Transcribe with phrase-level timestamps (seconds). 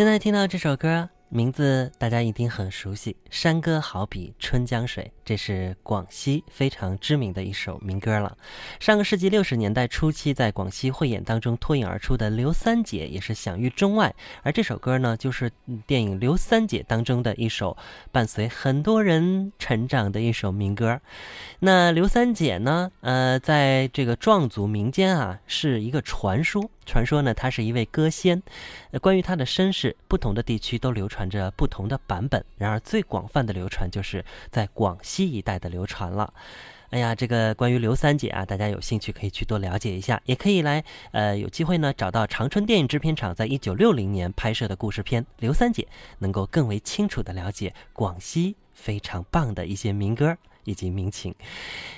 [0.00, 1.10] 现在听到这首歌。
[1.28, 8.36] 名字大家一定很熟悉，《山歌好比春江水》，这是广西非常知名的一首民歌了。
[8.80, 14.12] 上个世纪六十年代初期，在广西汇演当中脱颖而出的刘三姐也是享誉中外。
[14.42, 15.48] 而这首歌呢，就是
[15.86, 17.76] 电影《刘三姐》当中的一首
[18.10, 21.00] 伴随很多人成长的一首民歌。
[21.60, 26.68] 那刘三姐呢，呃，在这个壮族民间啊，是一个传说。
[26.86, 28.42] 传说呢，她是一位歌仙。
[29.00, 32.44] 关于她的身世，不同的地区都流传着不同的版本。
[32.56, 36.32] 然而，最广泛的流传就是在广西一代的流传了。
[36.90, 45.82] 哎呀，这个关于刘三姐啊，大家有兴趣可以去多了解一下，也可以来呃，有机会呢找到长春电影制片厂在一九六零年拍摄的故事片《刘三姐》，
[46.18, 50.36] 能够更为清楚的了解广西非常棒的一些民歌。
[50.64, 51.34] 以及民情，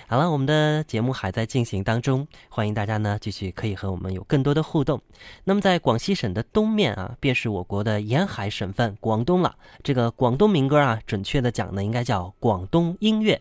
[0.07, 5.01] 好了，我们的节目还在进行当中，欢迎大家呢继续可以和我们有更多的互动。
[5.45, 9.57] 那么在广西省的东面啊，便是我国的沿海省份广东了。
[9.83, 13.41] 这个广东民歌啊，准确的讲呢，应该叫广东音乐。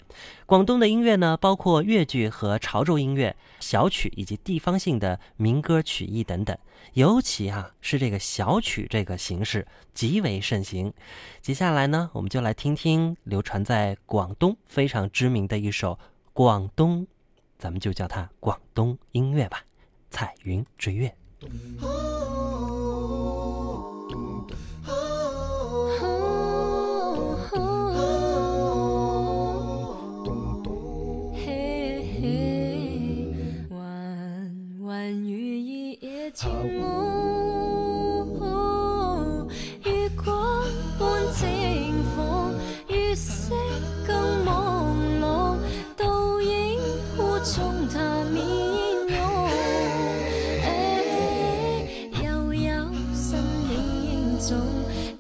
[0.52, 6.58] 广东的音乐呢，包括粤剧和潮州音乐、小曲以及地方性的民歌曲艺等等。
[6.92, 10.92] 尤其啊，是这个小曲这个形式极为盛行。
[11.42, 15.98] 接下来呢，我们就来听听流传在广东非常知名的一首
[16.34, 17.08] 广东，
[17.58, 19.60] 咱们就叫它广东音乐吧，
[20.10, 21.16] 《彩云追月》。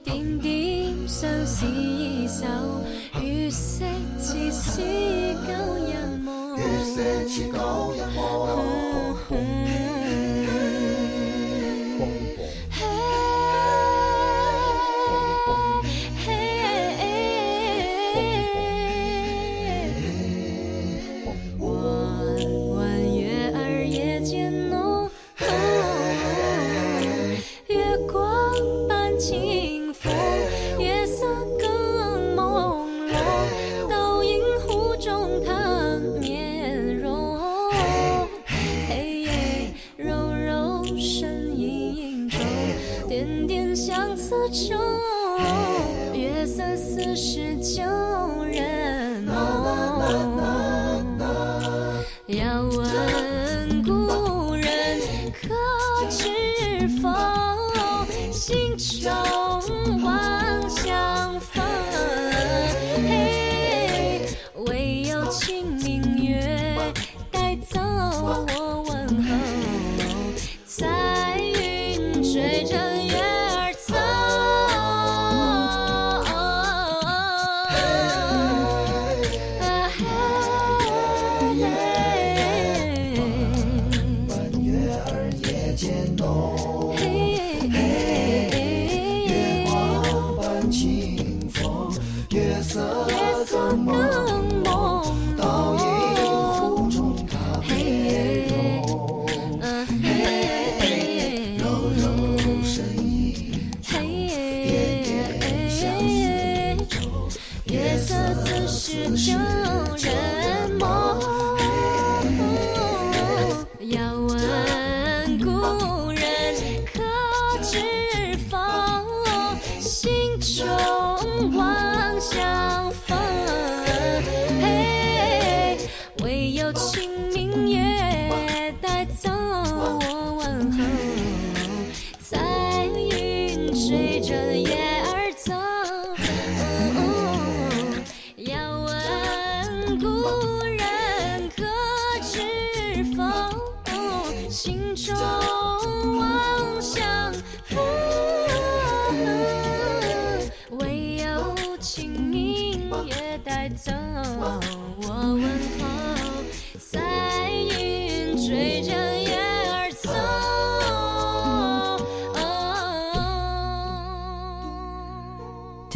[0.03, 1.67] 点点相思
[2.27, 2.43] 愁，
[3.21, 3.85] 月色
[4.17, 4.81] 似是
[5.45, 5.53] 旧
[5.85, 5.93] 日
[6.23, 6.57] 梦。
[43.75, 44.75] 相思愁
[46.13, 47.83] 月色似是旧
[48.43, 49.23] 人。
[49.25, 50.50] 梦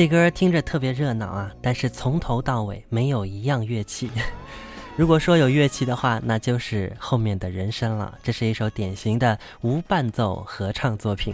[0.05, 4.07] 这歌听着特别热闹啊，但是从头到尾没有一样乐器。
[4.95, 8.13] 如果说有乐器的话，那就是后面的人声了。
[8.21, 11.33] 这是一首典型的无伴奏合唱作品。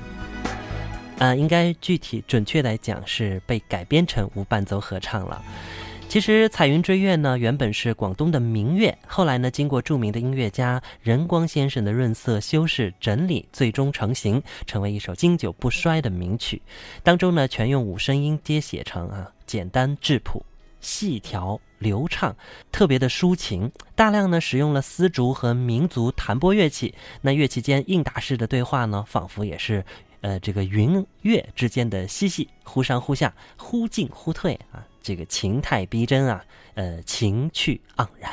[1.18, 5.42] 呃，应该具体准确来讲是被改编成无伴奏合唱了。
[6.12, 16.62] 其实《彩云追月》呢，原本是广东的民乐，后来呢，经过著名的音乐家任光先生的润色、修饰、整理，最终成型，成为一首经久不衰的名曲。
[17.02, 20.46] 当中呢，全用五声音阶写成啊，简单质朴、
[20.82, 22.36] 细条流畅，
[22.74, 23.72] 特别的抒情。
[23.96, 29.86] 大量呢使用了丝竹和民族弹拨乐器，那乐器间应答式的对话呢，仿佛也是。
[30.20, 36.44] 呃，这个云月之间的嬉戏，忽上忽下，忽进忽退啊，这个情态逼真啊，
[36.76, 38.32] 呃，情趣盎然。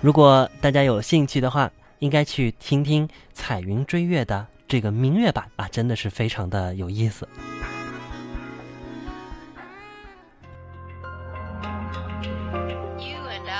[0.00, 7.28] 如果大家有兴趣的话，应该去听听《彩云追月》的这个明月版啊，真的是非常的有意思。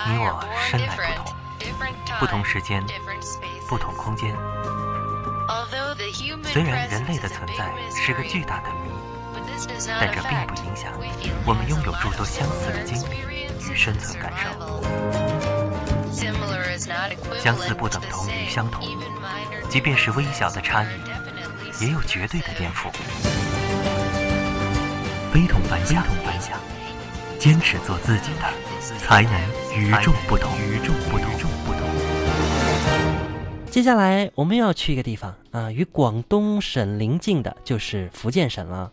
[0.06, 1.34] 你我生来不同，
[2.20, 2.84] 不同时间。
[3.66, 4.30] 不同空间。
[6.44, 8.90] 虽然人类的存在是个巨大的谜，
[9.86, 10.92] 但这并不影响
[11.46, 13.16] 我们拥有诸多相似的经历
[13.70, 14.82] 与生存感受。
[17.38, 18.86] 相似不等同于相同，
[19.68, 20.88] 即便是微小的差异，
[21.80, 22.90] 也有绝对的颠覆。
[25.32, 26.58] 非同凡响，非同凡响
[27.38, 29.32] 坚持做自己的，才能
[29.76, 30.50] 与众不同。
[30.60, 31.28] 与众不同。
[33.70, 38.90] 接下来我们要去一个地方啊，与广东省邻近的就是福建省了。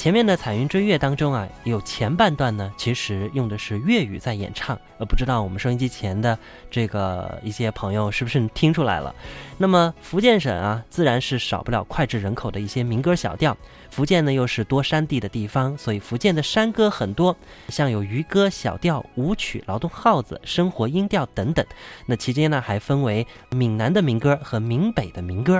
[0.00, 6.38] 前面的《彩云追月》当中啊，有前半段呢，其实用的是粤语在演唱，呃，不知道我们收音机前的
[6.70, 9.14] 这个一些朋友是不是听出来了？
[9.58, 13.54] 那么福建省啊，自然是少不了脍炙人口的一些民歌小调。
[13.90, 17.36] 福建呢又是多山地的地方，所以福建的山歌很多，
[17.68, 21.62] 像有渔歌、小调、舞曲、劳动号子、生活音调等等。
[22.06, 25.56] 那期间呢，还分为闽南的民歌和闽北的民歌，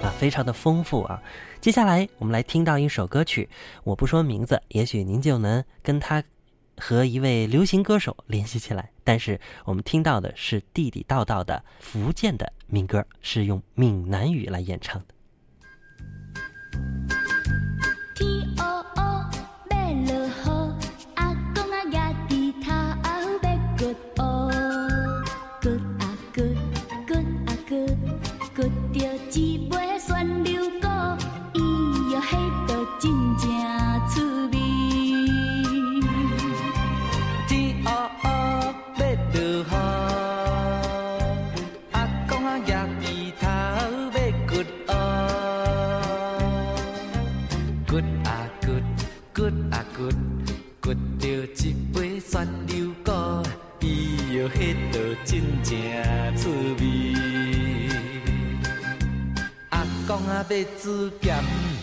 [0.00, 1.20] 啊，非常的丰富啊。
[1.62, 3.48] 接下来，我们来听到一首歌曲，
[3.84, 6.24] 我不说名字，也许您就能跟它
[6.76, 8.90] 和一位流行歌手联系起来。
[9.04, 15.14] 但是我们听到的是地地道道的福建的民歌，是用闽南语来演唱的。
[55.62, 55.76] 正
[56.34, 56.48] 滋
[56.80, 57.14] 味。
[59.70, 60.42] 阿公要
[60.80, 61.36] 煮咸，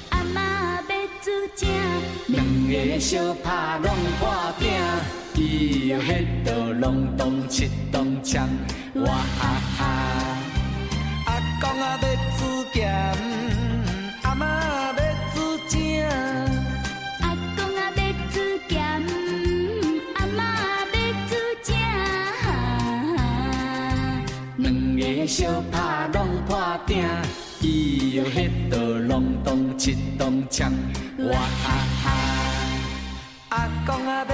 [0.09, 1.67] 阿妈要煮正，
[2.27, 3.87] 两个相拍拢
[4.19, 4.21] 破
[4.59, 4.69] 鼎，
[5.35, 8.47] 伊哟迄道隆咚七咚锵，
[8.95, 9.07] 哇
[9.39, 9.41] 哈
[9.77, 9.81] 哈！
[11.25, 11.29] 阿
[11.61, 12.05] 公啊要
[12.37, 12.39] 煮
[12.73, 13.15] 咸，
[25.29, 26.57] 相拍拢破
[26.87, 27.05] 鼎。
[27.61, 30.71] 伊哟迄道隆咚七咚锵，
[31.19, 31.69] 哇哈
[32.03, 32.07] 哈！
[33.49, 34.33] 阿公啊要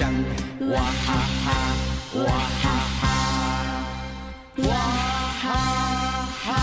[0.00, 0.04] 哇
[0.78, 1.14] 哈
[1.44, 1.74] 哈，
[2.14, 2.24] 哇
[2.62, 3.04] 哈哈，
[4.58, 4.68] 哇
[5.40, 5.44] 哈
[6.44, 6.54] 哈。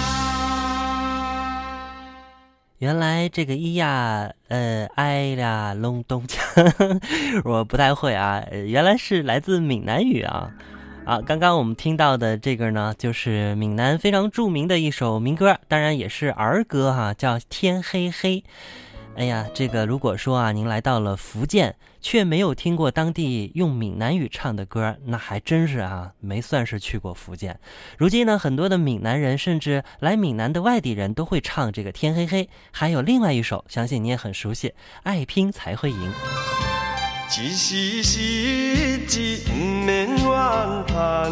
[2.77, 6.39] 原来这个咿呀，呃，哎呀，隆咚锵，
[7.43, 8.41] 我不太会啊。
[8.51, 10.51] 原来是来自闽南语啊。
[11.03, 18.37] 啊，刚刚我们听到的这个呢，就是闽南非常著名的一首民歌，当然也是儿歌哈，叫《天黑黑》。
[19.17, 27.57] 哎呀，这个如果说啊，您来到了福建，却没有听过当地用闽南语唱的歌，那还真是啊，没算是去过福建。
[27.98, 34.69] 如今呢，很多的闽南人，甚至来闽南的外地人都会唱这个《天黑黑》，还有另外一首，相信你也很熟悉，
[35.03, 36.12] 《爱拼才会赢》。
[37.41, 40.17] 一时失志不免怨
[40.86, 41.31] 叹，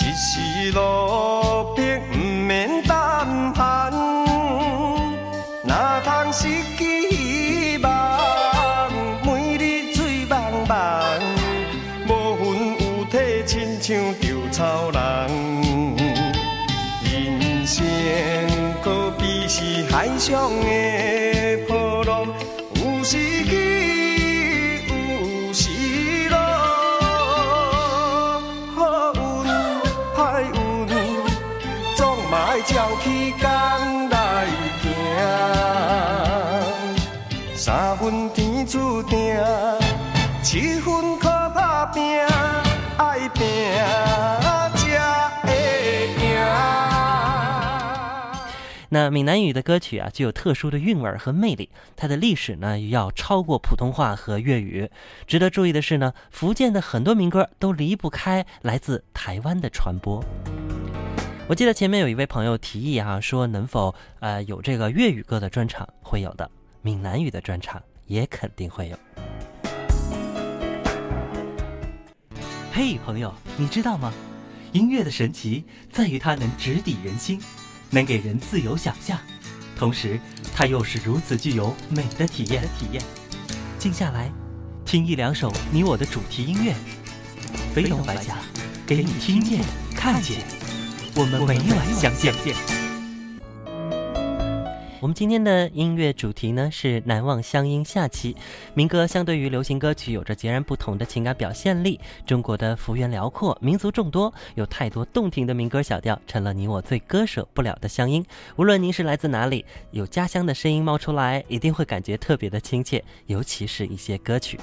[0.00, 1.73] 一时落
[20.26, 21.13] 上的
[48.94, 51.68] 那闽南语的歌曲啊，具有特殊的韵味和魅力。
[51.96, 54.88] 它的历史呢，要超过普通话和粤语。
[55.26, 60.24] 值得注意的是呢，福建的很多民歌都离不开来自台湾的传播。
[61.48, 66.48] 我记得前面有一位朋友提议哈，说能否呃有这个粤语歌的专场，会有的；
[66.80, 68.96] 闽南语的专场也肯定会有。
[72.72, 74.12] 嘿，朋友，你知道吗？
[74.70, 77.40] 音乐的神奇在于它能直抵人心。
[77.94, 79.16] 能给人自由想象，
[79.78, 80.18] 同时
[80.52, 82.62] 它又是如此具有美的体验。
[82.76, 83.00] 体验，
[83.78, 84.32] 静下来，
[84.84, 86.74] 听一两首你我的主题音乐，
[87.72, 88.36] 飞龙白甲，
[88.84, 90.42] 给你听见、看见，
[91.14, 92.83] 我们每晚相见。
[95.04, 98.34] 我们今天的音乐主题呢是难忘乡音下期，
[98.72, 102.00] 民歌相对于流行歌曲有着截然不同的情感表现力。
[102.24, 108.24] 中国的幅员辽阔，民族众多，有太多动听的民歌小调，成了你我最割舍不了的乡音。
[108.56, 114.58] 无论您是来自哪里，有家乡的声音冒出来，一定会感觉特别的亲切，尤其是一些歌曲。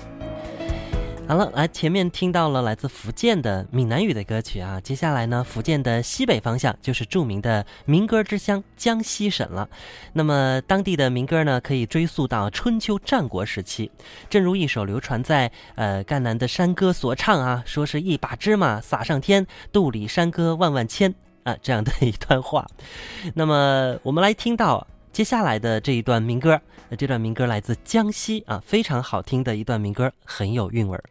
[1.32, 9.70] 好了，来前面听到了来自福建的闽南语的歌曲啊，接下来呢，福建的西北方向就是著名的民歌之乡江西省了。
[10.12, 13.90] 那么当地的民歌呢，可以追溯到春秋战国时期。
[14.30, 22.68] 正如一首流传在呃赣南的山歌所唱啊，说是一把芝麻撒上天，肚里山歌万万千啊这样的一段话。
[23.36, 26.60] 那么我们来听到接下来的这一段民歌，
[26.98, 31.04] 这段民歌来自江西啊，非常好听的一段民歌，很有韵味儿。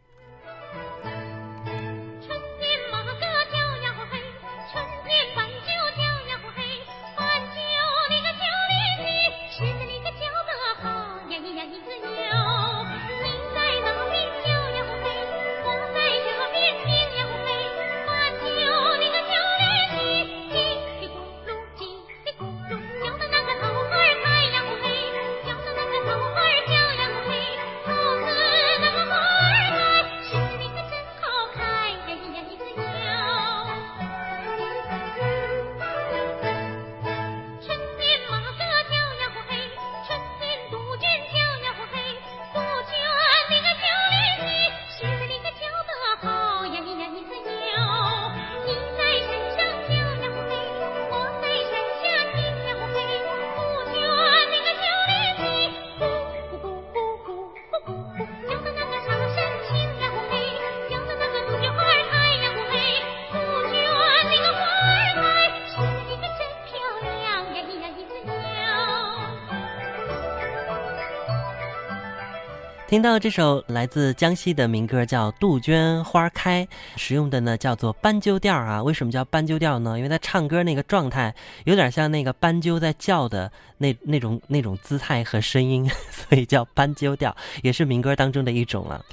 [72.91, 76.65] 听到这首来自江西的民歌，叫《杜鹃花开》，
[76.97, 78.83] 使用的呢叫做斑鸠调啊。
[78.83, 79.97] 为什么叫斑鸠调呢？
[79.97, 81.33] 因为他唱歌那个状态
[81.63, 87.33] 有点像那个斑鸠在叫的那那种那种姿态和声音， 所以叫斑鸠调，
[87.63, 89.05] 也是民歌当中的一种了。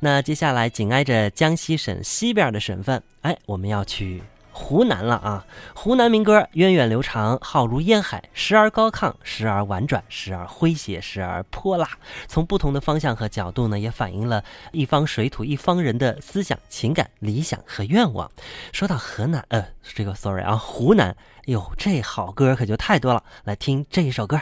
[0.00, 4.22] 那接下来紧挨着江西省西边的省份，哎，我们要去。
[4.58, 5.46] 湖南了啊！
[5.72, 11.88] 湖南民歌源远流长，浩如烟海，时而高亢，时而婉转，时而诙谐，时而泼辣。
[12.26, 18.28] 从不同的方向和角度呢，也反映了一方水土一方人的思想、情感、理想和愿望。
[18.72, 23.22] 说到河南，呃，这个 sorry 啊，湖南，哟，这好歌可就太多了。
[23.44, 24.40] 来听这一首歌。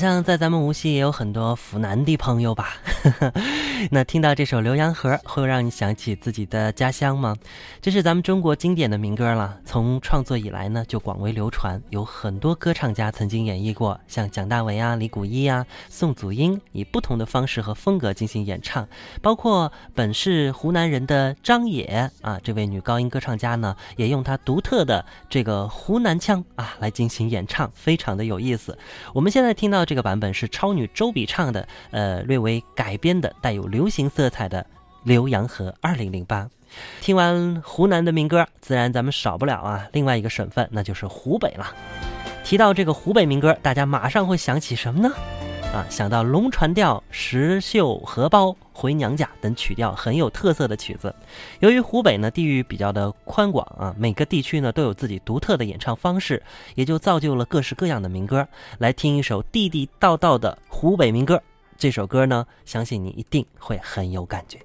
[0.00, 2.76] 像在咱们无锡也有很多阜南的朋友吧？
[3.90, 7.34] 那听到这首《浏阳河》，会让你想起自己的家乡吗？
[7.80, 18.86] 这是咱们中国经典的民歌了，从创作以来呢，就广为流传，有很多歌唱家曾经演绎过，像蒋大为啊、李谷一啊、宋祖英，以不同的方式和风格进行演唱。
[19.22, 28.76] 包括本是湖南人的张也啊，这位女高音歌唱家呢，也用她独特的这个湖南腔啊来进行演唱，非常的有意思。
[29.14, 33.69] 我们现在听到这个版本是超女周笔唱的，呃，略微改编的，带有。
[33.70, 34.66] 流行色彩的
[35.08, 36.48] 《浏阳河》二零零八，
[37.00, 41.72] 听完湖南的民歌，自然咱们少不了啊，另外一个省份那就是湖北了。
[42.42, 45.14] 提到这个湖北民歌，大家马上会想起什么呢？
[45.72, 51.14] 啊，想到龙船调、石绣荷包、回娘家等曲调很有特色的曲子。
[51.60, 56.42] 由于湖北呢地域比较的宽广啊，每个地区呢都有自己独特的演唱方式，
[56.74, 58.48] 也就造就了各式各样的民歌。
[58.78, 61.40] 来听一首地地道道的湖北民歌。
[61.80, 64.60] 这首歌呢，相信你一定会很有感觉。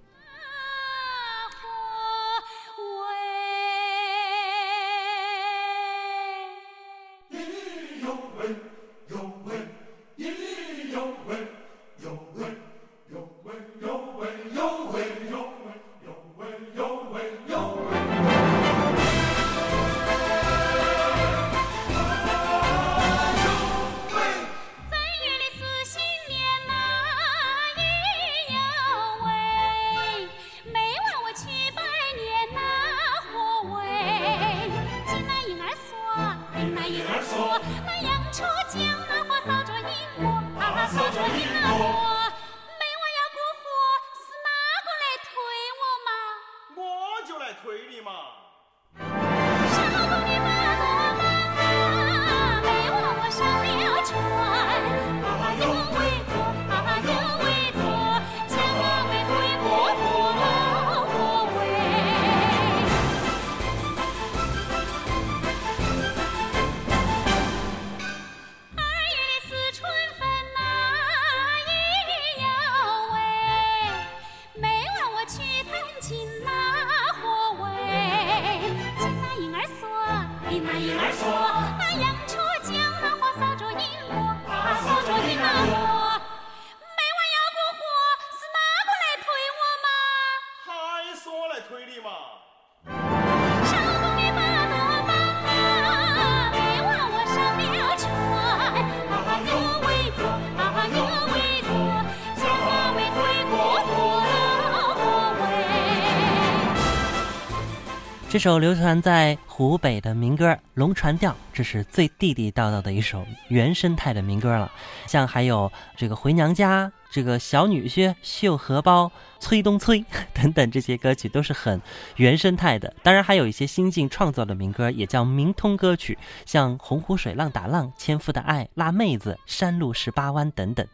[108.36, 114.69] 这首流传在湖北的民歌《龙船调》，这是最地地道道的一首原生态的民歌了。
[115.08, 120.04] 像还有这个回娘家、这个小女婿、绣荷包、催东催
[120.36, 121.82] 等等这些歌曲，都是很
[122.17, 122.93] 原生态的。
[123.02, 130.86] 当然，还有一些新晋创作的民歌，也叫民通歌曲，像《洪湖水浪打浪》《千夫的爱》《辣妹子》《山路十八弯》等等。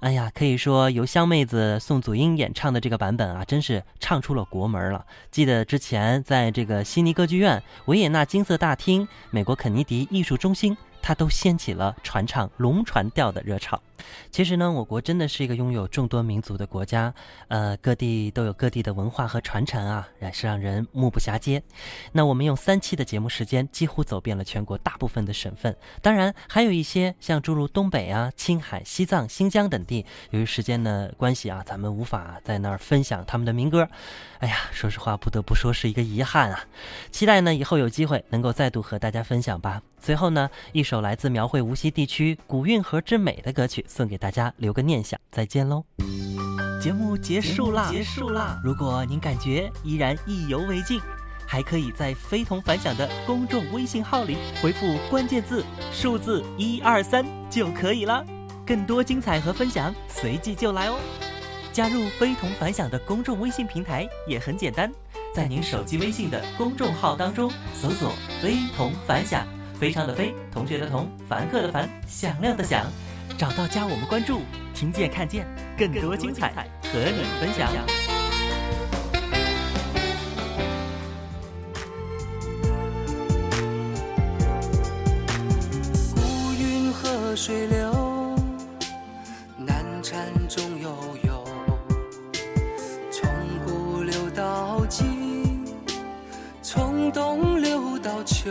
[0.00, 5.04] 哎呀，可以说由香妹子宋祖英演唱的这个版本啊，真是唱出了国门了。
[5.32, 10.76] 记得之前在这个悉尼歌剧院、维也纳金色大厅、美国肯尼迪艺术中心。
[11.02, 13.80] 它都掀起了传唱龙船调的热潮。
[14.30, 17.12] 其实呢，我国真的是一个拥有众多民族的国家，
[17.48, 21.62] 呃，各地都有各地的文化和传承啊，也是让人目不暇接。
[22.12, 33.88] 那我们用三期的节目时间，几乎走遍了全国大部分的省份，当然还有一些像诸如东北啊、青海、西藏、新疆等地，由于时间的关系啊，咱们无法在那儿分享他们的民歌。
[34.40, 36.64] 哎呀，说实话，不得不说是一个遗憾啊。
[37.10, 39.82] 期待呢，以后有机会能够再度和大家分享吧。
[40.00, 45.18] 随后呢，一首来自描绘无锡地区古运河之美的歌曲送给大家，留个念想。
[45.32, 45.84] 再见喽！
[46.80, 48.60] 节目结束啦，结束啦！
[48.62, 51.00] 如果您感觉依然意犹未尽，
[51.46, 58.24] 还可以在非同凡响的公众微信号里回复关键字数字一二三就可以了。
[58.64, 60.98] 更多精彩和分享随即就来哦！
[61.72, 64.92] 加入非同凡响的公众微信平台也很简单，
[65.34, 69.46] 在您手机微信的公众号当中搜索“非同凡响”。
[69.78, 72.84] 非常的非，同学的同，凡客的凡，响亮的响，
[73.38, 74.40] 找到加我们关注，
[74.74, 75.46] 听见看见，
[75.78, 77.72] 更多精彩和你分享。
[86.16, 88.36] 乌云和水流。
[89.56, 90.90] 南缠中悠
[91.22, 91.44] 悠。
[93.12, 93.30] 从
[93.64, 95.64] 古流到今。
[96.60, 98.50] 从冬流到秋。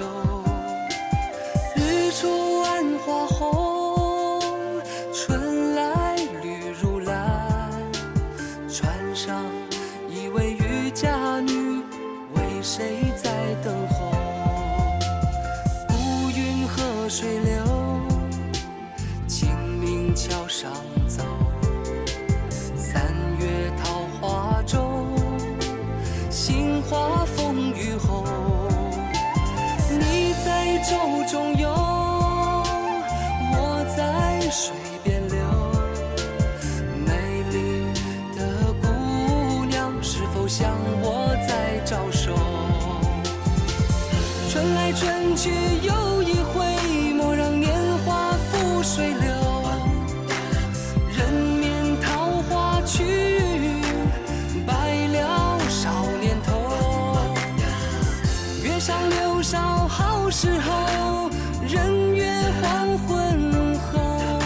[44.94, 45.50] 春去
[45.84, 46.66] 又一回，
[47.14, 47.72] 莫让年
[48.06, 49.30] 华付水流。
[51.12, 53.04] 人面桃花去，
[54.66, 54.74] 白
[55.08, 55.90] 了少
[56.22, 57.18] 年头。
[58.64, 61.30] 月上柳梢好时候，
[61.68, 64.40] 人约黄昏后。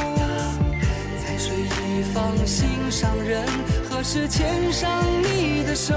[1.23, 3.45] 在水一方心上人，
[3.89, 4.89] 何时牵上
[5.21, 5.93] 你的手？